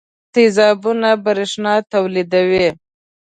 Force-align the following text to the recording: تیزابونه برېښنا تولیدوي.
تیزابونه 0.33 1.11
برېښنا 1.25 1.73
تولیدوي. 1.91 2.67